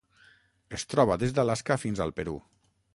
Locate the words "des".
1.25-1.37